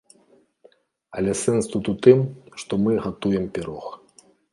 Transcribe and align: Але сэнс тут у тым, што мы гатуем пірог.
Але 1.19 1.31
сэнс 1.41 1.65
тут 1.73 1.83
у 1.93 1.95
тым, 2.07 2.19
што 2.61 2.79
мы 2.87 2.91
гатуем 3.05 3.45
пірог. 3.59 3.85